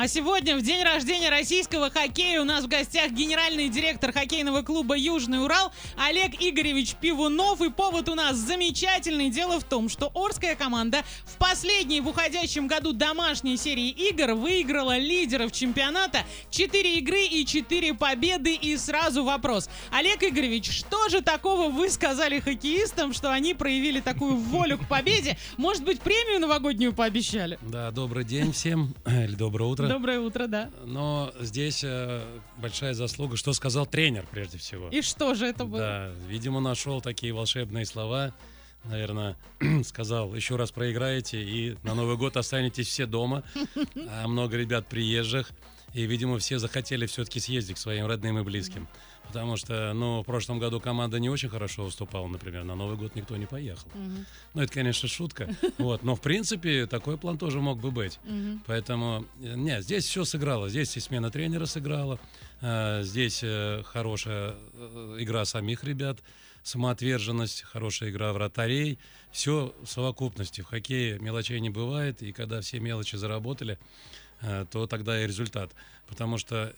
А 0.00 0.06
сегодня, 0.06 0.56
в 0.56 0.62
день 0.62 0.84
рождения 0.84 1.28
российского 1.28 1.90
хоккея, 1.90 2.40
у 2.40 2.44
нас 2.44 2.62
в 2.62 2.68
гостях 2.68 3.10
генеральный 3.10 3.68
директор 3.68 4.12
хоккейного 4.12 4.62
клуба 4.62 4.96
«Южный 4.96 5.42
Урал» 5.42 5.72
Олег 5.96 6.34
Игоревич 6.38 6.94
Пивунов. 6.94 7.60
И 7.62 7.68
повод 7.68 8.08
у 8.08 8.14
нас 8.14 8.36
замечательный. 8.36 9.28
Дело 9.28 9.58
в 9.58 9.64
том, 9.64 9.88
что 9.88 10.12
Орская 10.14 10.54
команда 10.54 11.02
в 11.24 11.36
последней 11.38 12.00
в 12.00 12.06
уходящем 12.06 12.68
году 12.68 12.92
домашней 12.92 13.56
серии 13.56 13.88
игр 13.88 14.34
выиграла 14.34 14.96
лидеров 14.96 15.50
чемпионата 15.50 16.20
4 16.50 16.98
игры 16.98 17.24
и 17.24 17.44
4 17.44 17.94
победы. 17.94 18.54
И 18.54 18.76
сразу 18.76 19.24
вопрос. 19.24 19.68
Олег 19.90 20.22
Игоревич, 20.22 20.70
что 20.70 21.08
же 21.08 21.22
такого 21.22 21.70
вы 21.70 21.90
сказали 21.90 22.38
хоккеистам, 22.38 23.12
что 23.12 23.32
они 23.32 23.52
проявили 23.52 23.98
такую 23.98 24.36
волю 24.36 24.78
к 24.78 24.86
победе? 24.86 25.36
Может 25.56 25.82
быть, 25.82 26.00
премию 26.00 26.38
новогоднюю 26.38 26.92
пообещали? 26.92 27.58
Да, 27.62 27.90
добрый 27.90 28.24
день 28.24 28.52
всем, 28.52 28.94
или 29.04 29.34
доброе 29.34 29.64
утро. 29.64 29.87
Доброе 29.88 30.20
утро, 30.20 30.46
да. 30.46 30.70
Но 30.84 31.32
здесь 31.40 31.82
э, 31.84 32.22
большая 32.56 32.94
заслуга, 32.94 33.36
что 33.36 33.52
сказал 33.52 33.86
тренер 33.86 34.26
прежде 34.30 34.58
всего. 34.58 34.88
И 34.90 35.02
что 35.02 35.34
же 35.34 35.46
это 35.46 35.64
было? 35.64 35.80
Да, 35.80 36.10
видимо, 36.28 36.60
нашел 36.60 37.00
такие 37.00 37.32
волшебные 37.32 37.86
слова. 37.86 38.32
Наверное, 38.84 39.36
сказал, 39.84 40.34
еще 40.34 40.56
раз 40.56 40.70
проиграете 40.70 41.42
и 41.42 41.76
на 41.82 41.94
Новый 41.94 42.16
год 42.16 42.36
останетесь 42.36 42.88
все 42.88 43.06
дома. 43.06 43.42
А 44.10 44.26
много 44.28 44.56
ребят 44.56 44.86
приезжих. 44.86 45.50
И, 45.94 46.04
видимо, 46.04 46.38
все 46.38 46.58
захотели 46.58 47.06
все-таки 47.06 47.40
съездить 47.40 47.76
к 47.76 47.78
своим 47.78 48.06
родным 48.06 48.38
и 48.38 48.42
близким. 48.42 48.86
Потому 49.26 49.56
что, 49.56 49.92
ну, 49.94 50.20
в 50.22 50.24
прошлом 50.24 50.58
году 50.58 50.80
команда 50.80 51.18
не 51.18 51.28
очень 51.30 51.48
хорошо 51.48 51.84
выступала, 51.84 52.26
например, 52.28 52.64
на 52.64 52.74
Новый 52.74 52.96
год 52.96 53.14
никто 53.14 53.36
не 53.36 53.46
поехал. 53.46 53.88
Ну, 54.54 54.62
это, 54.62 54.72
конечно, 54.72 55.08
шутка. 55.08 55.48
Вот, 55.78 56.02
но, 56.02 56.14
в 56.14 56.20
принципе, 56.20 56.86
такой 56.86 57.16
план 57.18 57.38
тоже 57.38 57.60
мог 57.60 57.78
бы 57.80 57.90
быть. 57.90 58.18
Поэтому, 58.66 59.24
э, 59.42 59.54
нет, 59.56 59.82
здесь 59.82 60.04
все 60.04 60.24
сыграло. 60.24 60.68
Здесь 60.68 60.96
и 60.96 61.00
смена 61.00 61.30
тренера 61.30 61.64
сыграла. 61.66 62.18
э, 62.60 63.02
Здесь 63.02 63.40
э, 63.42 63.82
хорошая 63.84 64.54
э, 64.74 65.16
игра 65.20 65.44
самих 65.46 65.84
ребят, 65.84 66.18
самоотверженность, 66.68 67.62
хорошая 67.62 68.10
игра 68.10 68.32
вратарей. 68.32 68.98
Все 69.30 69.74
в 69.82 69.86
совокупности. 69.86 70.60
В 70.60 70.66
хоккее 70.66 71.18
мелочей 71.18 71.60
не 71.60 71.70
бывает. 71.70 72.22
И 72.22 72.32
когда 72.32 72.60
все 72.60 72.78
мелочи 72.78 73.16
заработали, 73.16 73.78
э, 74.42 74.66
то 74.70 74.86
тогда 74.86 75.22
и 75.22 75.26
результат. 75.26 75.72
Потому 76.06 76.38
что 76.38 76.74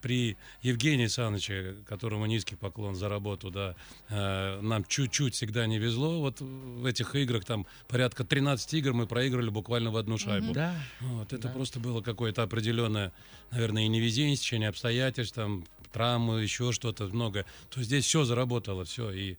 при 0.00 0.36
Евгении 0.62 1.06
Саныче, 1.06 1.76
которому 1.86 2.26
низкий 2.26 2.56
поклон 2.56 2.94
за 2.94 3.08
работу, 3.08 3.50
да, 3.50 3.74
э, 4.08 4.60
нам 4.60 4.84
чуть-чуть 4.84 5.34
всегда 5.34 5.66
не 5.66 5.78
везло. 5.78 6.20
Вот 6.20 6.40
в 6.40 6.84
этих 6.86 7.14
играх 7.14 7.44
там 7.44 7.66
порядка 7.88 8.24
13 8.24 8.74
игр 8.74 8.92
мы 8.92 9.06
проиграли 9.06 9.50
буквально 9.50 9.90
в 9.90 9.96
одну 9.96 10.18
шайбу. 10.18 10.52
Да. 10.52 10.74
Вот, 11.00 11.32
это 11.32 11.48
Да. 11.48 11.54
просто 11.54 11.80
было 11.80 12.00
какое-то 12.00 12.42
определенное, 12.42 13.12
наверное, 13.50 13.84
и 13.84 13.88
невезение, 13.88 14.36
стечение 14.36 14.68
обстоятельств, 14.68 15.34
там, 15.34 15.64
травмы, 15.92 16.42
еще 16.42 16.72
что-то 16.72 17.04
много. 17.08 17.44
То 17.70 17.80
есть 17.80 17.88
здесь 17.88 18.06
все 18.06 18.24
заработало, 18.24 18.84
все. 18.84 19.10
И 19.10 19.36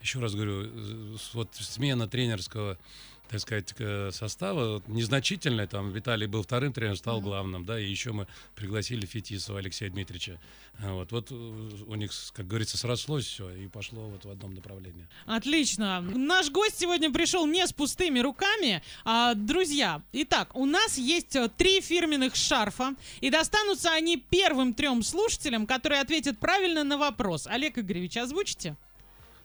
еще 0.00 0.18
раз 0.18 0.34
говорю, 0.34 0.68
вот 1.32 1.54
смена 1.54 2.08
тренерского 2.08 2.76
так 3.28 3.40
сказать, 3.40 3.74
э, 3.78 4.10
состава 4.12 4.82
незначительная. 4.86 5.66
Там 5.66 5.90
Виталий 5.90 6.26
был 6.26 6.42
вторым 6.42 6.72
тренером, 6.72 6.96
стал 6.96 7.20
главным, 7.20 7.64
да, 7.64 7.80
и 7.80 7.88
еще 7.88 8.12
мы 8.12 8.26
пригласили 8.54 9.06
Фетисова 9.06 9.58
Алексея 9.58 9.90
Дмитриевича. 9.90 10.38
А 10.80 10.92
Вот, 10.92 11.12
вот 11.12 11.30
э, 11.30 11.34
у 11.34 11.94
них, 11.94 12.12
как 12.34 12.46
говорится, 12.46 12.76
срослось 12.76 13.24
все 13.24 13.50
и 13.50 13.68
пошло 13.68 14.08
вот 14.08 14.24
в 14.24 14.30
одном 14.30 14.54
направлении. 14.54 15.06
Отлично. 15.26 16.00
Наш 16.00 16.50
гость 16.50 16.78
сегодня 16.78 17.10
пришел 17.10 17.46
не 17.46 17.66
с 17.66 17.72
пустыми 17.72 18.20
руками. 18.20 18.82
А, 19.04 19.34
друзья, 19.34 20.02
итак, 20.12 20.54
у 20.54 20.66
нас 20.66 20.98
есть 20.98 21.34
э, 21.36 21.48
три 21.56 21.80
фирменных 21.80 22.36
шарфа, 22.36 22.94
и 23.20 23.30
достанутся 23.30 23.92
они 23.92 24.16
первым 24.18 24.74
трем 24.74 25.02
слушателям, 25.02 25.66
которые 25.66 26.00
ответят 26.00 26.38
правильно 26.38 26.84
на 26.84 26.98
вопрос. 26.98 27.46
Олег 27.46 27.78
Игоревич, 27.78 28.16
озвучите? 28.16 28.76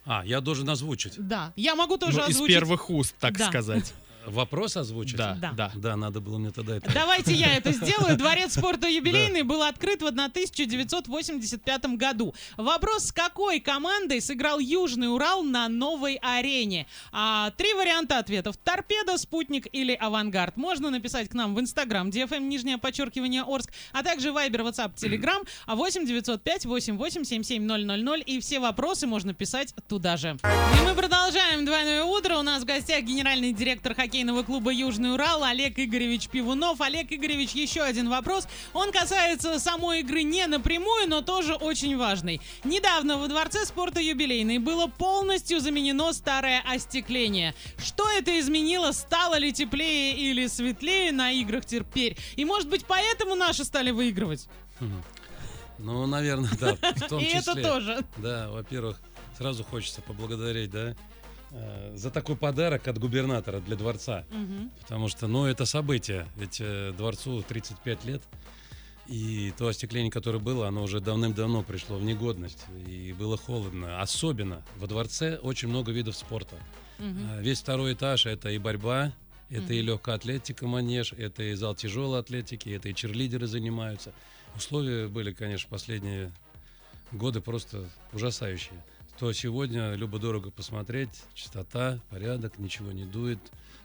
А, 0.08 0.23
я 0.25 0.39
должен 0.41 0.69
озвучить. 0.69 1.13
Да. 1.17 1.52
Я 1.58 1.76
могу 1.76 1.98
тоже 1.98 2.17
Ну, 2.20 2.23
из 2.23 2.36
озвучить. 2.36 2.55
первых 2.55 2.89
уст, 2.89 3.14
так 3.20 3.37
Да. 3.37 3.48
сказать. 3.49 3.93
Вопрос 4.27 4.77
озвучить? 4.77 5.15
Да, 5.17 5.38
Да. 5.39 5.52
да. 5.54 5.71
Да, 5.76 5.95
надо 5.95 6.20
было 6.20 6.38
мне 6.38 6.52
тогда 6.52 6.76
это... 6.77 6.92
Давайте 6.93 7.33
я 7.33 7.55
это 7.55 7.71
сделаю. 7.71 8.17
Дворец 8.17 8.54
спорта 8.58 8.88
юбилейный 8.88 9.43
был 9.43 9.64
открыт 9.64 10.02
в 10.02 10.08
1985 10.08 11.86
году. 11.95 12.33
Вопрос, 12.58 13.05
с 13.05 13.11
какой 13.11 13.60
командой 13.60 14.21
сыграл 14.21 14.60
Южный 14.60 15.14
Урал 15.14 15.43
на 15.43 15.70
новой 15.70 16.15
арене? 16.15 16.88
А, 17.11 17.52
три 17.52 17.73
варианта 17.73 18.20
ответов. 18.20 18.58
Торпеда, 18.58 19.17
Спутник 19.17 19.67
или 19.71 19.93
Авангард. 19.93 20.58
Можно 20.58 20.89
написать 20.89 21.30
к 21.30 21.33
нам 21.33 21.55
в 21.55 21.59
Инстаграм, 21.59 22.09
DFM, 22.09 22.42
нижнее 22.42 22.77
подчеркивание 22.77 23.44
Орск, 23.44 23.71
а 23.94 24.04
также 24.04 24.32
Вайбер, 24.32 24.61
WhatsApp, 24.61 24.95
Telegram, 24.95 25.48
а 25.65 25.76
8 25.76 26.05
905 26.05 26.65
88 26.65 27.23
77 27.23 27.64
000. 27.64 28.21
И 28.26 28.39
все 28.39 28.59
вопросы 28.59 29.08
можно 29.08 29.33
писать 29.33 29.73
туда 29.88 30.17
же. 30.17 30.38
И 30.44 30.86
мы 30.86 30.94
продолжаем 30.95 31.65
двойное 31.65 32.04
утро. 32.04 32.38
У 32.38 32.42
нас 32.42 32.64
в 32.64 32.65
гостях 32.65 33.04
генеральный 33.04 33.54
директор 33.54 33.94
хоккейного 34.17 34.42
клуба 34.42 34.72
Южный 34.73 35.14
Урал 35.14 35.44
Олег 35.44 35.78
Игоревич 35.78 36.28
Пивунов. 36.30 36.82
Олег 36.82 37.11
Игоревич, 37.11 37.52
еще 37.52 37.83
один 37.83 38.10
вопрос. 38.10 38.48
Он 38.73 38.92
касается 38.92 39.60
самой 39.60 40.00
игры 40.00 40.23
не 40.23 40.48
напрямую, 40.48 41.08
но 41.08 41.22
тоже 41.22 41.54
очень 41.54 41.95
важный. 41.95 42.42
Недавно 42.64 43.20
во 43.20 43.27
Дворце 43.27 43.64
спорта 43.64 44.00
юбилейный 44.02 44.58
было 44.58 44.88
полностью 44.88 45.60
заменено 45.60 46.14
старое 46.14 46.64
остекление. 46.67 47.54
Что 47.77 48.10
это 48.10 48.39
изменило? 48.39 48.92
Стало 48.92 49.38
ли 49.38 49.54
теплее 49.54 50.17
или 50.17 50.48
светлее 50.48 51.11
на 51.11 51.32
играх 51.32 51.66
теперь? 51.67 52.17
И 52.36 52.44
может 52.44 52.67
быть 52.70 52.86
поэтому 52.86 53.36
наши 53.36 53.64
стали 53.66 53.92
выигрывать? 53.92 54.48
Ну, 55.77 56.08
наверное, 56.08 56.50
да. 56.60 56.76
В 56.95 57.02
том 57.08 57.20
И 57.22 57.26
это 57.26 57.52
числе. 57.52 57.64
тоже. 57.64 58.00
Да, 58.17 58.50
во-первых, 58.50 59.00
сразу 59.38 59.64
хочется 59.64 60.02
поблагодарить, 60.02 60.72
да, 60.72 60.95
э, 61.52 61.93
за 61.95 62.11
такой 62.11 62.35
подарок 62.35 62.87
от 62.87 62.97
губернатора 62.97 63.59
для 63.59 63.75
дворца. 63.75 64.25
Мгм. 64.31 64.71
Потому 64.81 65.08
что, 65.09 65.27
ну, 65.27 65.45
это 65.45 65.65
событие. 65.65 66.27
Ведь 66.35 66.58
э, 66.59 66.93
дворцу 66.97 67.43
35 67.47 68.05
лет. 68.05 68.21
И 69.08 69.53
то 69.58 69.67
остекление, 69.69 70.11
которое 70.11 70.39
было, 70.39 70.67
оно 70.67 70.83
уже 70.83 70.99
давным-давно 70.99 71.63
пришло 71.63 71.97
в 71.97 72.03
негодность. 72.03 72.65
И 72.85 73.13
было 73.17 73.37
холодно. 73.37 74.02
Особенно 74.02 74.61
во 74.77 74.87
дворце 74.87 75.37
очень 75.37 75.69
много 75.69 75.91
видов 75.91 76.17
спорта. 76.17 76.55
Э, 76.99 77.41
Весь 77.41 77.61
второй 77.61 77.93
этаж 77.93 78.25
это 78.25 78.49
и 78.49 78.58
борьба, 78.58 79.14
это 79.49 79.73
и 79.73 79.81
легкая 79.81 80.15
атлетика, 80.15 80.67
манеж, 80.67 81.14
это 81.14 81.43
и 81.43 81.53
зал 81.53 81.73
тяжелой 81.75 82.19
атлетики, 82.19 82.69
это 82.69 82.89
и 82.89 82.93
черлидеры 82.93 83.47
занимаются. 83.47 84.11
Условия 84.58 85.08
были, 85.08 85.31
конечно, 85.31 85.69
последние 85.69 86.31
годы 87.14 87.39
просто 87.39 87.85
ужасающие. 88.11 88.83
То 89.20 89.33
сегодня 89.33 89.95
любо-дорого 89.95 90.52
посмотреть, 90.52 91.23
чистота, 91.33 92.00
порядок, 92.11 92.60
ничего 92.60 92.92
не 92.92 93.04
дует. 93.04 93.39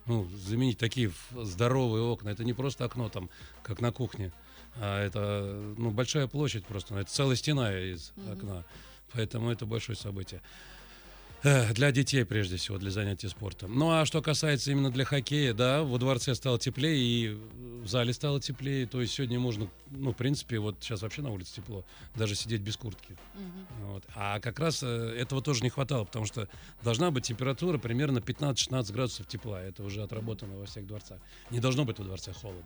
Ну, 0.04 0.28
заменить 0.47 0.76
такие 0.76 1.10
здоровые 1.34 2.03
окна, 2.04 2.28
это 2.28 2.44
не 2.44 2.53
просто 2.53 2.84
окно 2.84 3.09
там, 3.09 3.31
как 3.62 3.81
на 3.81 3.92
кухне, 3.92 4.31
а 4.76 5.03
это 5.03 5.75
ну, 5.78 5.91
большая 5.91 6.26
площадь 6.26 6.66
просто, 6.66 6.94
это 6.97 7.10
целая 7.10 7.37
стена 7.37 7.75
из 7.75 8.12
Мгм. 8.16 8.32
окна. 8.32 8.65
Поэтому 9.15 9.50
это 9.50 9.65
большое 9.65 9.97
событие. 9.97 10.42
Для 11.42 11.91
детей, 11.91 12.25
прежде 12.25 12.56
всего, 12.56 12.78
для 12.78 12.91
занятий 12.91 13.28
спортом. 13.28 13.76
Ну, 13.76 13.91
а 13.91 14.06
что 14.06 14.22
касается 14.22 14.70
именно 14.70 14.91
для 14.92 15.04
хоккея, 15.04 15.53
да, 15.54 15.82
во 15.82 15.98
дворце 15.98 16.34
стало 16.34 16.58
теплее, 16.58 16.98
и 16.98 17.38
в 17.82 17.88
зале 17.88 18.12
стало 18.12 18.41
теплее. 18.41 18.86
То 18.86 19.00
есть 19.00 19.14
сегодня 19.14 19.41
можно, 19.41 19.69
ну, 19.91 20.12
в 20.12 20.16
принципе, 20.16 20.58
вот 20.60 20.76
сейчас 20.80 21.03
вообще 21.03 21.22
на 21.22 21.30
улице 21.30 21.56
тепло, 21.56 21.84
даже 22.14 22.36
сидеть 22.36 22.60
без 22.60 22.76
куртки. 22.76 23.16
Мгм. 23.34 23.91
Вот. 23.92 24.04
А 24.14 24.38
как 24.38 24.60
раз 24.60 24.82
э, 24.84 25.16
этого 25.19 25.42
тоже 25.42 25.64
не 25.64 25.70
хватало, 25.70 26.04
потому 26.04 26.26
что 26.26 26.48
должна 26.82 27.10
быть 27.10 27.25
температура 27.25 27.76
примерно 27.78 28.19
15-16 28.19 28.92
градусов 28.92 29.26
тепла. 29.26 29.60
Это 29.60 29.82
уже 29.82 30.03
отработано 30.03 30.56
во 30.56 30.66
всех 30.66 30.86
дворцах. 30.86 31.19
Не 31.50 31.59
должно 31.59 31.84
быть 31.84 31.98
во 31.98 32.04
дворце 32.04 32.32
холодно. 32.32 32.62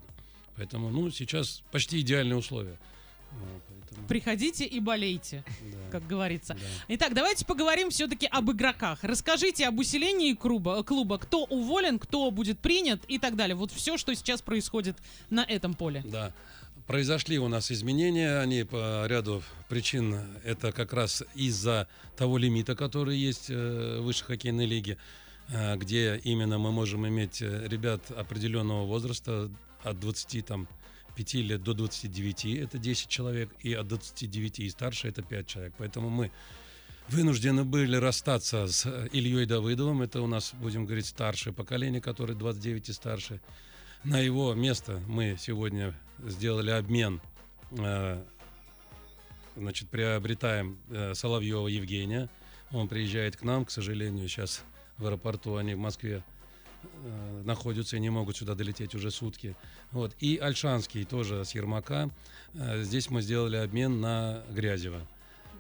Поэтому, 0.56 0.90
ну, 0.90 1.10
сейчас 1.10 1.62
почти 1.70 2.00
идеальные 2.00 2.36
условия. 2.36 2.78
Вот, 3.32 3.62
поэтому, 3.68 4.06
Приходите 4.08 4.64
и 4.64 4.80
болейте, 4.80 5.44
да, 5.46 5.90
как 5.90 6.06
говорится. 6.06 6.54
да. 6.54 6.60
Итак, 6.88 7.14
давайте 7.14 7.44
поговорим 7.44 7.90
все-таки 7.90 8.26
об 8.26 8.50
игроках. 8.50 9.00
Расскажите 9.02 9.66
об 9.66 9.78
усилении 9.78 10.34
клуба, 10.34 10.82
клуба, 10.82 11.18
кто 11.18 11.44
уволен, 11.44 11.98
кто 11.98 12.30
будет 12.30 12.58
принят 12.58 13.02
и 13.08 13.18
так 13.18 13.36
далее. 13.36 13.54
Вот 13.54 13.70
все, 13.72 13.96
что 13.96 14.14
сейчас 14.14 14.42
происходит 14.42 14.96
на 15.30 15.44
этом 15.44 15.74
поле. 15.74 16.02
Да. 16.06 16.32
Произошли 16.86 17.38
у 17.40 17.48
нас 17.48 17.72
изменения, 17.72 18.38
они 18.38 18.62
по 18.62 19.06
ряду 19.08 19.42
причин, 19.68 20.20
это 20.44 20.70
как 20.70 20.92
раз 20.92 21.24
из-за 21.34 21.88
того 22.16 22.38
лимита, 22.38 22.76
который 22.76 23.16
есть 23.18 23.50
э, 23.50 23.98
в 24.00 24.04
высшей 24.04 24.26
хоккейной 24.26 24.66
лиге, 24.66 24.96
э, 25.48 25.76
где 25.76 26.20
именно 26.22 26.58
мы 26.58 26.70
можем 26.70 27.04
иметь 27.08 27.42
э, 27.42 27.66
ребят 27.66 28.08
определенного 28.12 28.86
возраста 28.86 29.50
от 29.82 29.98
20 29.98 30.46
там, 30.46 30.68
5 31.16 31.34
лет 31.34 31.62
до 31.62 31.72
29, 31.72 32.44
это 32.44 32.78
10 32.78 33.08
человек, 33.08 33.50
и 33.60 33.72
от 33.72 33.88
29 33.88 34.60
и 34.60 34.70
старше 34.70 35.08
это 35.08 35.22
5 35.22 35.46
человек. 35.46 35.74
Поэтому 35.78 36.10
мы 36.10 36.30
вынуждены 37.08 37.64
были 37.64 37.96
расстаться 37.96 38.66
с 38.66 38.84
э, 38.84 39.08
Ильей 39.12 39.46
Давыдовым, 39.46 40.02
это 40.02 40.20
у 40.20 40.26
нас, 40.26 40.52
будем 40.54 40.84
говорить, 40.84 41.06
старшее 41.06 41.54
поколение, 41.54 42.02
которое 42.02 42.34
29 42.34 42.90
и 42.90 42.92
старше. 42.92 43.40
На 44.04 44.20
его 44.20 44.54
место 44.54 45.00
мы 45.08 45.36
сегодня 45.38 45.94
сделали 46.18 46.70
обмен. 46.70 47.22
Э, 47.70 48.22
значит, 49.56 49.88
приобретаем 49.88 50.78
э, 50.90 51.14
Соловьева 51.14 51.68
Евгения. 51.68 52.28
Он 52.72 52.88
приезжает 52.88 53.36
к 53.36 53.42
нам, 53.42 53.64
к 53.64 53.70
сожалению, 53.70 54.28
сейчас 54.28 54.62
в 54.98 55.06
аэропорту, 55.06 55.56
они 55.56 55.74
в 55.74 55.78
Москве 55.78 56.22
находятся 57.44 57.96
и 57.96 58.00
не 58.00 58.10
могут 58.10 58.36
сюда 58.36 58.54
долететь 58.54 58.94
уже 58.94 59.10
сутки. 59.10 59.56
Вот. 59.92 60.14
И 60.20 60.36
Альшанский 60.38 61.04
тоже 61.04 61.44
с 61.44 61.54
Ермака. 61.54 62.10
Э, 62.54 62.82
здесь 62.82 63.10
мы 63.10 63.22
сделали 63.22 63.56
обмен 63.56 64.00
на 64.00 64.42
Грязева. 64.50 65.06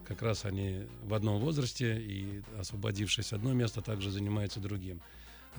Как 0.06 0.22
раз 0.22 0.44
они 0.44 0.86
в 1.02 1.14
одном 1.14 1.40
возрасте, 1.40 2.00
и 2.00 2.42
освободившись 2.58 3.32
одно 3.32 3.52
место, 3.52 3.82
также 3.82 4.10
занимаются 4.10 4.60
другим. 4.60 5.00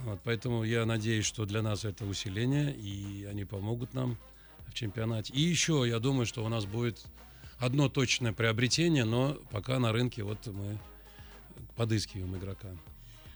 Вот, 0.05 0.19
поэтому 0.23 0.63
я 0.63 0.85
надеюсь, 0.85 1.25
что 1.25 1.45
для 1.45 1.61
нас 1.61 1.83
это 1.83 2.05
усиление, 2.05 2.73
и 2.73 3.25
они 3.25 3.45
помогут 3.45 3.93
нам 3.93 4.17
в 4.67 4.73
чемпионате. 4.73 5.33
И 5.33 5.41
еще, 5.41 5.83
я 5.87 5.99
думаю, 5.99 6.25
что 6.25 6.45
у 6.45 6.49
нас 6.49 6.65
будет 6.65 7.03
одно 7.57 7.89
точное 7.89 8.31
приобретение, 8.31 9.05
но 9.05 9.33
пока 9.51 9.79
на 9.79 9.91
рынке 9.91 10.23
вот 10.23 10.45
мы 10.47 10.77
подыскиваем 11.75 12.35
игрока. 12.37 12.69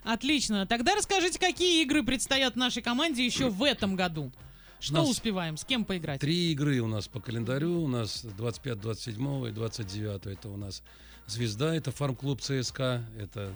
Отлично. 0.03 0.65
Тогда 0.65 0.95
расскажите, 0.95 1.39
какие 1.39 1.83
игры 1.83 2.03
предстоят 2.03 2.55
нашей 2.55 2.81
команде 2.81 3.25
еще 3.25 3.49
в 3.49 3.63
этом 3.63 3.95
году? 3.95 4.31
Что 4.79 5.03
успеваем? 5.03 5.57
С 5.57 5.63
кем 5.63 5.85
поиграть? 5.85 6.19
Три 6.19 6.51
игры 6.53 6.79
у 6.79 6.87
нас 6.87 7.07
по 7.07 7.19
календарю. 7.19 7.83
У 7.83 7.87
нас 7.87 8.25
25, 8.37 8.79
27 8.81 9.47
и 9.47 9.51
29 9.51 10.25
это 10.25 10.49
у 10.49 10.57
нас 10.57 10.81
«Звезда», 11.27 11.75
это 11.75 11.91
фарм-клуб 11.91 12.41
ЦСКА, 12.41 13.05
это 13.19 13.53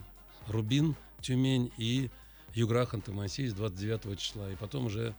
«Рубин», 0.48 0.96
Тюмень 1.22 1.72
и 1.78 2.10
Югра 2.54 2.86
Ханты-Мансийск 2.86 3.56
29 3.56 4.20
числа. 4.20 4.52
И 4.52 4.56
потом 4.56 4.86
уже 4.86 5.16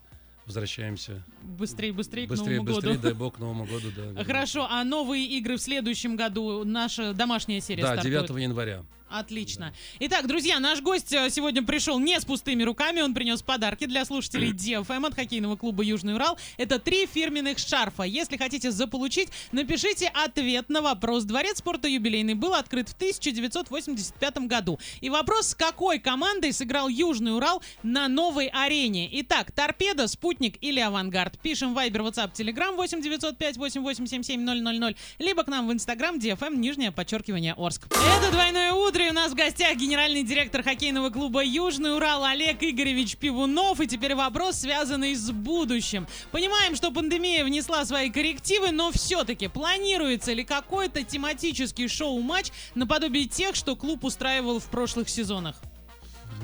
возвращаемся. 0.46 1.24
Быстрее, 1.42 1.92
быстрее, 1.92 2.28
Быстрее, 2.28 2.46
к 2.46 2.58
Новому 2.58 2.74
быстрее, 2.74 2.92
году. 2.92 3.02
дай 3.02 3.12
бог, 3.14 3.34
к 3.34 3.38
Новому 3.40 3.64
году, 3.64 3.90
да. 3.96 4.02
вернемся. 4.04 4.24
Хорошо, 4.24 4.66
а 4.70 4.84
новые 4.84 5.26
игры 5.26 5.56
в 5.56 5.60
следующем 5.60 6.14
году? 6.14 6.62
Наша 6.64 7.12
домашняя 7.14 7.60
серия 7.60 7.82
Да, 7.82 7.94
стартует? 7.94 8.28
9 8.28 8.42
января. 8.42 8.84
Отлично. 9.08 9.72
Итак, 10.00 10.26
друзья, 10.26 10.58
наш 10.58 10.80
гость 10.80 11.12
э, 11.12 11.30
сегодня 11.30 11.62
пришел 11.62 12.00
не 12.00 12.18
с 12.18 12.24
пустыми 12.24 12.64
руками. 12.64 13.00
Он 13.00 13.14
принес 13.14 13.40
подарки 13.40 13.86
для 13.86 14.04
слушателей 14.04 14.50
DFM 14.52 15.06
от 15.06 15.14
хоккейного 15.14 15.56
клуба 15.56 15.84
Южный 15.84 16.14
Урал. 16.14 16.36
Это 16.56 16.80
три 16.80 17.06
фирменных 17.06 17.58
шарфа. 17.58 18.02
Если 18.02 18.36
хотите 18.36 18.72
заполучить, 18.72 19.28
напишите 19.52 20.08
ответ 20.08 20.68
на 20.68 20.82
вопрос. 20.82 21.24
Дворец 21.24 21.58
спорта 21.58 21.86
юбилейный 21.86 22.34
был 22.34 22.54
открыт 22.54 22.88
в 22.88 22.94
1985 22.94 24.38
году. 24.38 24.78
И 25.00 25.08
вопрос, 25.08 25.48
с 25.48 25.54
какой 25.54 26.00
командой 26.00 26.52
сыграл 26.52 26.88
Южный 26.88 27.36
Урал 27.36 27.62
на 27.84 28.08
новой 28.08 28.48
арене? 28.48 29.08
Итак, 29.20 29.52
Торпеда, 29.52 30.08
Спутник 30.08 30.56
или 30.60 30.80
Авангард? 30.80 31.38
Пишем 31.38 31.78
Viber, 31.78 32.10
WhatsApp, 32.10 32.32
Telegram 32.32 32.74
8 32.74 33.00
905 33.02 33.56
8877 33.56 34.40
000, 34.40 34.96
либо 35.18 35.44
к 35.44 35.48
нам 35.48 35.68
в 35.68 35.72
Instagram 35.72 36.18
DFM, 36.18 36.56
нижнее 36.56 36.90
подчеркивание 36.90 37.54
Орск. 37.56 37.86
Это 37.92 38.32
двойное 38.32 38.72
утро, 38.72 38.95
и 39.00 39.10
у 39.10 39.12
нас 39.12 39.32
в 39.32 39.34
гостях 39.34 39.76
генеральный 39.76 40.22
директор 40.22 40.62
хоккейного 40.62 41.10
клуба 41.10 41.42
Южный 41.44 41.94
Урал 41.96 42.24
Олег 42.24 42.62
Игоревич 42.62 43.16
Пивунов. 43.16 43.80
И 43.80 43.86
теперь 43.86 44.14
вопрос, 44.14 44.60
связанный 44.60 45.14
с 45.14 45.30
будущим. 45.30 46.06
Понимаем, 46.30 46.76
что 46.76 46.90
пандемия 46.90 47.44
внесла 47.44 47.84
свои 47.84 48.10
коррективы, 48.10 48.70
но 48.70 48.90
все-таки 48.92 49.48
планируется 49.48 50.32
ли 50.32 50.44
какой-то 50.44 51.02
тематический 51.02 51.88
шоу-матч 51.88 52.52
наподобие 52.74 53.26
тех, 53.26 53.56
что 53.56 53.76
клуб 53.76 54.04
устраивал 54.04 54.60
в 54.60 54.66
прошлых 54.66 55.08
сезонах? 55.08 55.56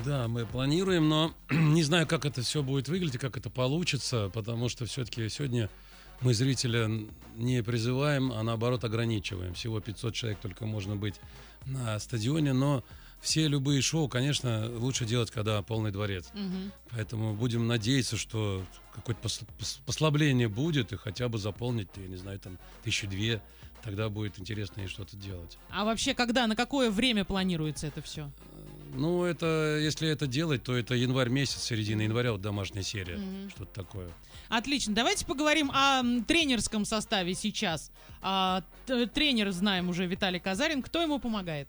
Да, 0.05 0.27
мы 0.27 0.45
планируем, 0.45 1.07
но 1.07 1.33
не 1.49 1.83
знаю, 1.83 2.07
как 2.07 2.25
это 2.25 2.41
все 2.41 2.61
будет 2.61 2.89
выглядеть, 2.89 3.19
как 3.19 3.37
это 3.37 3.49
получится, 3.49 4.29
потому 4.33 4.69
что 4.69 4.85
все-таки 4.85 5.29
сегодня 5.29 5.69
мы 6.21 6.33
зрителя 6.33 6.89
не 7.35 7.63
призываем, 7.63 8.31
а 8.31 8.43
наоборот 8.43 8.83
ограничиваем. 8.83 9.53
Всего 9.53 9.79
500 9.79 10.13
человек 10.13 10.39
только 10.39 10.65
можно 10.65 10.95
быть 10.95 11.15
на 11.65 11.97
стадионе, 11.99 12.53
но 12.53 12.83
все 13.21 13.47
любые 13.47 13.81
шоу, 13.81 14.09
конечно, 14.09 14.69
лучше 14.77 15.05
делать, 15.05 15.31
когда 15.31 15.61
полный 15.61 15.91
дворец. 15.91 16.29
Поэтому 16.91 17.33
будем 17.35 17.67
надеяться, 17.67 18.17
что 18.17 18.63
какое-то 18.93 19.21
пос- 19.27 19.45
пос- 19.59 19.79
послабление 19.85 20.47
будет, 20.49 20.91
и 20.93 20.97
хотя 20.97 21.29
бы 21.29 21.37
заполнить, 21.37 21.87
я 21.95 22.07
не 22.07 22.17
знаю, 22.17 22.39
там 22.39 22.57
тысячи 22.83 23.07
две, 23.07 23.41
тогда 23.81 24.09
будет 24.09 24.39
интересно 24.39 24.81
и 24.81 24.87
что-то 24.87 25.15
делать. 25.17 25.57
А 25.69 25.85
вообще, 25.85 26.13
когда, 26.13 26.47
на 26.47 26.55
какое 26.55 26.91
время 26.91 27.25
планируется 27.25 27.87
это 27.87 28.01
все? 28.01 28.29
Ну, 28.93 29.23
это, 29.23 29.79
если 29.81 30.07
это 30.07 30.27
делать, 30.27 30.63
то 30.63 30.75
это 30.77 30.93
январь 30.93 31.29
месяц, 31.29 31.63
середина 31.63 32.01
января, 32.01 32.31
вот 32.31 32.41
домашняя 32.41 32.83
серия, 32.83 33.17
Мгм. 33.17 33.49
что-то 33.49 33.73
такое. 33.73 34.11
Отлично. 34.49 34.93
Давайте 34.93 35.25
поговорим 35.25 35.71
о 35.73 36.01
м, 36.01 36.23
тренерском 36.23 36.85
составе 36.85 37.33
сейчас. 37.33 37.91
А, 38.21 38.63
т- 38.85 39.07
тренер, 39.07 39.49
знаем 39.51 39.89
уже, 39.89 40.05
Виталий 40.05 40.39
Казарин. 40.39 40.83
Кто 40.83 41.01
ему 41.01 41.17
помогает? 41.19 41.67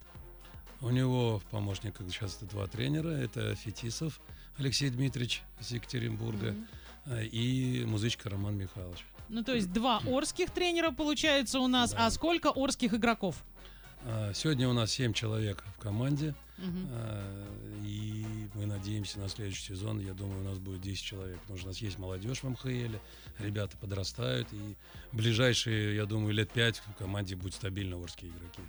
У 0.83 0.91
него 0.91 1.39
в 1.39 1.45
помощниках 1.45 2.07
сейчас 2.11 2.37
два 2.43 2.67
тренера. 2.67 3.09
Это 3.09 3.55
Фетисов 3.55 4.21
Алексей 4.59 4.91
Дмитриевич 4.91 5.43
из 5.61 5.71
Екатеринбурга 5.71 6.55
э, 7.07 7.25
и 7.25 7.85
музычка 7.87 8.29
Роман 8.29 8.57
Михайлович. 8.59 8.99
Ну, 9.31 9.43
то 9.43 9.55
есть 9.55 9.73
два 9.73 10.03
орских 10.07 10.51
тренера 10.51 10.91
получается 10.91 11.59
у 11.61 11.69
нас. 11.69 11.93
Да. 11.93 12.07
А 12.07 12.11
сколько 12.11 12.51
орских 12.51 12.93
игроков? 12.93 13.37
А, 14.05 14.33
Сегодня 14.35 14.69
у 14.69 14.75
нас 14.75 14.91
7 14.93 15.15
человек 15.15 15.65
в 15.75 15.81
команде. 15.81 16.35
А, 16.59 17.81
И 17.85 18.25
мы 18.55 18.67
надеемся 18.67 19.19
на 19.19 19.29
следующий 19.29 19.63
сезон, 19.63 20.01
я 20.01 20.15
думаю, 20.15 20.41
у 20.41 20.45
нас 20.45 20.59
будет 20.59 20.81
10 20.81 21.03
человек. 21.03 21.41
Потому 21.41 21.59
что 21.59 21.69
у 21.69 21.71
нас 21.71 21.79
есть 21.79 21.99
молодежь 21.99 22.43
в 22.43 22.49
МХЛ, 22.49 22.97
ребята 23.39 23.77
подрастают. 23.77 24.49
И 24.53 24.77
ближайшие, 25.13 25.97
я 25.97 26.07
думаю, 26.07 26.33
лет 26.35 26.51
5 26.51 26.79
в 26.79 26.95
команде 26.95 27.37
будут 27.37 27.55
стабильно 27.55 28.03
орские 28.03 28.31
игроки. 28.31 28.63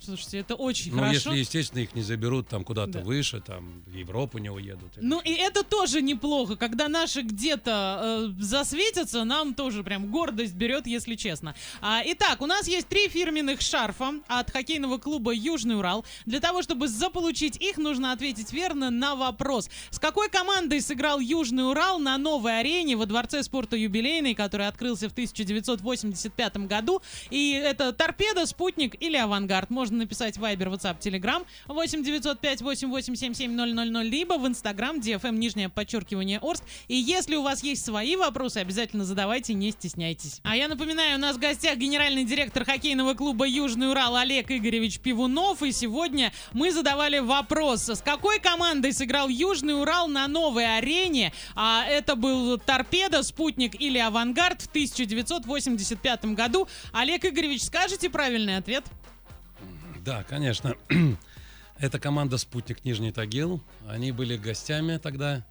Слушайте, 0.00 0.38
это 0.38 0.54
очень 0.54 0.92
Ну, 0.92 0.98
хорошо. 0.98 1.14
если, 1.32 1.38
естественно, 1.38 1.80
их 1.80 1.94
не 1.94 2.02
заберут 2.02 2.46
там 2.48 2.62
куда-то 2.62 2.92
Да. 2.98 3.00
выше, 3.00 3.40
там 3.40 3.82
в 3.86 3.94
Европу 3.94 4.36
не 4.36 4.50
уедут. 4.50 4.92
Ну 5.00 5.18
и 5.20 5.30
это 5.30 5.62
тоже 5.62 6.02
неплохо, 6.02 6.56
когда 6.56 6.88
наши 6.88 7.22
где-то 7.22 8.30
э, 8.36 8.42
засветятся, 8.42 9.24
нам 9.24 9.54
тоже 9.54 9.82
прям 9.82 10.10
гордость 10.10 10.54
берет, 10.54 10.86
если 10.86 11.14
честно. 11.14 11.54
А, 11.80 12.02
итак, 12.04 12.42
у 12.42 12.46
нас 12.46 12.68
есть 12.68 12.86
три 12.88 13.08
фирменных 13.08 13.62
шарфа 13.62 14.12
от 14.28 14.50
хоккейного 14.50 14.98
клуба 14.98 15.32
Южный 15.32 15.78
Урал. 15.78 16.04
Для 16.26 16.40
того, 16.40 16.60
чтобы 16.62 16.88
заполучить 16.88 17.56
их, 17.56 17.78
нужно 17.78 18.12
ответить 18.12 18.52
верно 18.52 18.90
на 18.90 19.14
вопрос. 19.14 19.70
С 19.90 19.98
какой 19.98 20.28
командой 20.28 20.82
сыграл 20.82 21.18
Южный 21.18 21.66
Урал 21.70 21.98
на 21.98 22.18
новой 22.18 22.60
арене 22.60 22.96
во 22.96 23.06
Дворце 23.06 23.42
спорта 23.42 23.76
юбилейный, 23.76 24.34
который 24.34 24.66
открылся 24.68 25.08
в 25.08 25.12
1985 25.12 26.56
году? 26.66 27.00
И 27.30 27.52
это 27.52 27.92
Торпеда, 27.92 28.44
Спутник 28.44 29.00
или 29.00 29.16
Авангард. 29.16 29.70
Можно 29.70 29.83
написать 29.92 30.36
Viber, 30.36 30.72
WhatsApp, 30.72 30.98
Telegram 31.00 31.44
8 31.66 32.02
905 32.02 32.62
8877 32.62 33.52
000, 33.52 34.02
либо 34.02 34.34
в 34.34 34.46
Instagram 34.46 35.00
DFM 35.00 35.36
нижнее 35.36 35.68
подчеркивание 35.68 36.38
Орск. 36.40 36.64
И 36.88 36.96
если 36.96 37.36
у 37.36 37.42
вас 37.42 37.62
есть 37.62 37.84
свои 37.84 38.16
вопросы, 38.16 38.58
обязательно 38.58 39.04
задавайте, 39.04 39.54
не 39.54 39.70
стесняйтесь. 39.70 40.40
А 40.42 40.56
я 40.56 40.68
напоминаю, 40.68 41.16
у 41.16 41.20
нас 41.20 41.36
в 41.36 41.40
гостях 41.40 41.76
генеральный 41.76 42.24
директор 42.24 42.64
хоккейного 42.64 43.14
клуба 43.14 43.46
Южный 43.46 43.90
Урал 43.90 44.16
Олег 44.16 44.50
Игоревич 44.50 45.00
Пивунов. 45.00 45.62
И 45.62 45.72
сегодня 45.72 46.32
мы 46.52 46.72
задавали 46.72 47.18
вопрос, 47.18 47.88
с 47.88 48.00
какой 48.00 48.40
командой 48.40 48.92
сыграл 48.92 49.28
Южный 49.28 49.80
Урал 49.80 50.08
на 50.08 50.26
новой 50.28 50.78
арене? 50.78 51.32
А 51.54 51.84
это 51.84 52.16
был 52.16 52.58
Торпеда, 52.58 53.22
Спутник 53.22 53.80
или 53.80 53.98
Авангард 53.98 54.62
в 54.62 54.68
1985 54.68 56.24
году. 56.26 56.68
Олег 56.92 57.24
Игоревич, 57.24 57.62
скажите 57.62 58.10
правильный 58.10 58.56
ответ? 58.56 58.84
Да, 60.04 60.22
конечно. 60.22 60.76
Это 61.78 61.98
команда 61.98 62.36
«Спутник 62.36 62.84
Нижний 62.84 63.10
Тагил». 63.10 63.62
Они 63.88 64.12
были 64.12 64.36
гостями 64.36 64.98
тогда. 64.98 65.46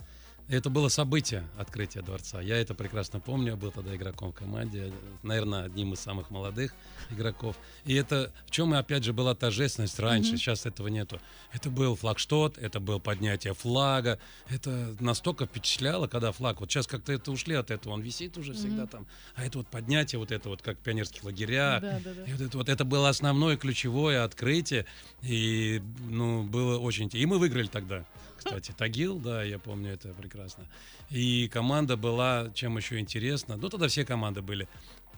Это 0.50 0.69
было 0.69 0.89
событие 0.89 1.47
открытия 1.57 2.01
дворца. 2.01 2.41
Я 2.41 2.57
это 2.57 2.73
прекрасно 2.73 3.19
помню. 3.19 3.51
Я 3.51 3.55
был 3.55 3.71
тогда 3.71 3.95
игроком 3.95 4.31
в 4.31 4.35
команде. 4.35 4.91
Наверное, 5.23 5.63
одним 5.63 5.93
из 5.93 6.00
самых 6.00 6.29
молодых 6.31 6.75
игроков. 7.12 7.55
И 7.85 7.93
это 7.93 8.31
в 8.45 8.51
чем, 8.51 8.73
опять 8.73 9.03
же, 9.03 9.13
была 9.13 9.35
торжественность 9.35 10.00
раньше. 10.00 10.31
Мгм. 10.31 10.38
Сейчас 10.38 10.65
этого 10.65 10.89
нету. 10.89 11.19
Это 11.53 11.69
был 11.69 11.95
флагштот, 11.95 12.57
это 12.57 12.79
было 12.79 13.00
поднятие 13.00 13.53
флага. 13.53 14.19
Это 14.50 14.95
настолько 15.00 15.45
впечатляло, 15.45 16.07
когда 16.07 16.31
флаг... 16.31 16.59
Вот 16.59 16.69
сейчас 16.69 16.88
как-то 16.88 17.13
это 17.13 17.31
ушли 17.31 17.55
от 17.55 17.71
этого. 17.71 17.93
Он 17.93 18.01
висит 18.01 18.38
уже 18.38 18.53
всегда 18.53 18.83
Мгм. 18.83 18.88
там. 18.88 19.07
А 19.35 19.45
это 19.45 19.59
вот 19.59 19.67
поднятие, 19.67 20.19
вот 20.19 20.31
это 20.31 20.50
вот 20.50 20.62
как 20.62 20.77
пионерских 20.77 21.23
лагерях. 21.23 21.81
Да. 21.81 22.00
И 22.27 22.31
вот 22.33 22.41
это, 22.41 22.57
вот 22.57 22.69
это 22.69 22.83
было 22.83 23.07
основное 23.09 23.55
ключевое 23.55 24.23
открытие. 24.23 24.85
И, 25.21 25.81
ну, 26.09 26.43
было 26.43 26.79
очень... 26.79 27.09
И 27.13 27.25
мы 27.25 27.39
выиграли 27.39 27.67
тогда. 27.67 28.05
Кстати, 28.45 28.73
Тагил, 28.77 29.19
да, 29.19 29.43
я 29.43 29.59
помню 29.59 29.91
это 29.91 30.13
прекрасно. 30.13 30.65
И 31.09 31.47
команда 31.50 31.97
была, 31.97 32.51
чем 32.53 32.77
еще 32.77 33.00
интересно, 33.00 33.57
ну, 33.57 33.69
тогда 33.69 33.88
все 33.88 34.05
команды 34.05 34.41
были. 34.41 34.67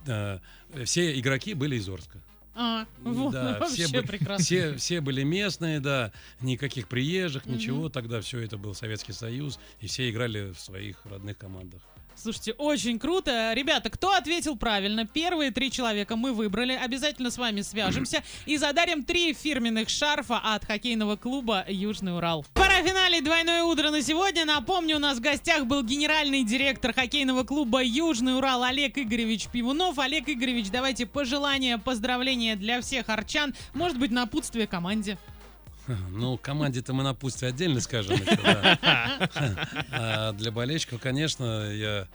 э, 0.07 0.39
все 0.85 1.19
игроки 1.19 1.53
были 1.53 1.75
из 1.77 1.87
Орска. 1.89 2.19
А, 2.57 2.85
вот, 3.03 3.33
Да, 3.33 3.57
вообще 3.59 3.85
все, 3.85 4.01
прекрасно. 4.01 4.43
все, 4.45 4.75
все 4.77 5.01
были 5.01 5.23
местные, 5.23 5.81
да, 5.81 6.13
никаких 6.39 6.87
приезжих, 6.87 7.45
ничего. 7.45 7.89
Тогда 7.89 8.21
все 8.21 8.39
это 8.39 8.57
был 8.57 8.73
Советский 8.73 9.11
Союз, 9.11 9.59
и 9.81 9.87
все 9.87 10.09
играли 10.09 10.51
в 10.53 10.59
своих 10.59 11.05
родных 11.05 11.37
командах. 11.37 11.81
Слушайте, 12.17 12.53
очень 12.53 12.97
круто. 12.97 13.53
Ребята, 13.53 13.89
кто 13.89 14.13
ответил 14.13 14.55
правильно? 14.55 15.05
Первые 15.05 15.51
три 15.51 15.69
человека 15.69 16.15
мы 16.15 16.33
выбрали. 16.33 16.73
Обязательно 16.73 17.29
с 17.29 17.37
вами 17.37 17.61
свяжемся 17.61 18.23
и 18.45 18.57
задарим 18.57 19.03
три 19.03 19.33
фирменных 19.33 19.89
шарфа 19.89 20.37
от 20.37 20.65
хоккейного 20.65 21.17
клуба 21.17 21.65
«Южный 21.67 22.15
Урал». 22.15 22.45
Пора 22.53 22.81
финалить 22.81 23.23
двойное 23.23 23.63
утро 23.63 23.89
на 23.91 24.01
сегодня. 24.01 24.45
Напомню, 24.45 24.95
у 24.95 24.99
нас 24.99 25.17
в 25.17 25.21
гостях 25.21 25.65
был 25.65 25.83
генеральный 25.83 26.43
директор 26.43 26.93
хоккейного 26.93 27.43
клуба 27.43 27.83
«Южный 27.83 28.37
Урал» 28.37 28.63
Олег 28.63 28.97
Игоревич 28.97 29.47
Пивунов. 29.47 29.99
Олег 29.99 30.29
Игоревич, 30.29 30.69
давайте 30.71 31.05
пожелания, 31.05 31.77
поздравления 31.77 32.55
для 32.55 32.81
всех 32.81 33.09
арчан. 33.09 33.53
Может 33.73 33.99
быть, 33.99 34.11
напутствие 34.11 34.67
команде. 34.67 35.17
Ну, 35.87 36.37
команде-то 36.37 36.93
мы 36.93 37.03
напутствие 37.03 37.49
отдельно 37.49 37.79
скажем. 37.79 38.15
еще, 38.15 38.35
да. 38.41 39.29
А 39.91 40.31
для 40.33 40.51
болельщиков, 40.51 40.99
конечно, 41.01 41.71
я 41.71 42.07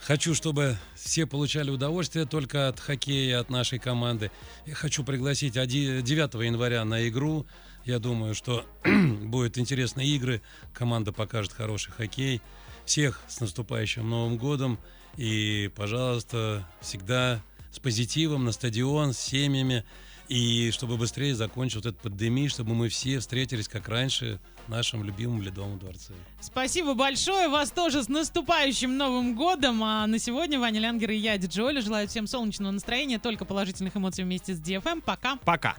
хочу, 0.00 0.34
чтобы 0.34 0.76
все 0.94 1.26
получали 1.26 1.70
удовольствие 1.70 2.26
только 2.26 2.68
от 2.68 2.80
хоккея, 2.80 3.40
от 3.40 3.50
нашей 3.50 3.78
команды. 3.78 4.30
Я 4.66 4.74
хочу 4.74 5.04
пригласить 5.04 5.56
оди- 5.56 6.02
9 6.02 6.34
января 6.44 6.84
на 6.84 7.08
игру. 7.08 7.46
Я 7.84 7.98
думаю, 7.98 8.34
что 8.34 8.64
будут 8.84 9.58
интересные 9.58 10.08
игры. 10.08 10.42
Команда 10.74 11.12
покажет 11.12 11.52
хороший 11.52 11.92
хоккей. 11.92 12.42
Всех 12.84 13.20
с 13.28 13.40
наступающим 13.40 14.08
Новым 14.08 14.38
годом. 14.38 14.78
И, 15.16 15.70
пожалуйста, 15.74 16.66
всегда 16.80 17.42
с 17.70 17.78
позитивом 17.78 18.44
на 18.44 18.52
стадион, 18.52 19.12
с 19.12 19.18
семьями. 19.18 19.84
И 20.28 20.70
чтобы 20.72 20.96
быстрее 20.96 21.34
закончил 21.34 21.80
вот 21.80 21.86
этот 21.86 22.00
пандемия, 22.00 22.48
чтобы 22.48 22.74
мы 22.74 22.88
все 22.88 23.18
встретились, 23.18 23.66
как 23.66 23.88
раньше, 23.88 24.38
в 24.66 24.70
нашем 24.70 25.02
любимом 25.02 25.40
Ледовом 25.40 25.78
дворце. 25.78 26.12
Спасибо 26.40 26.94
большое. 26.94 27.48
Вас 27.48 27.70
тоже 27.70 28.02
с 28.02 28.08
наступающим 28.08 28.96
Новым 28.96 29.34
годом. 29.34 29.82
А 29.82 30.06
на 30.06 30.18
сегодня 30.18 30.60
Ваня 30.60 30.80
Лянгер 30.80 31.10
и 31.10 31.16
я, 31.16 31.38
Диджи 31.38 31.62
Оля, 31.64 31.80
желаю 31.80 32.06
всем 32.08 32.26
солнечного 32.26 32.72
настроения, 32.72 33.18
только 33.18 33.44
положительных 33.46 33.96
эмоций 33.96 34.24
вместе 34.24 34.54
с 34.54 34.60
DFM. 34.60 35.00
Пока. 35.00 35.36
Пока. 35.36 35.76